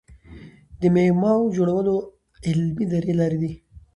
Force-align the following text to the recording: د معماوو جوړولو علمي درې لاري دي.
د 0.81 0.83
معماوو 0.95 1.53
جوړولو 1.57 1.95
علمي 2.47 2.85
درې 2.93 3.13
لاري 3.19 3.37
دي. 3.43 3.53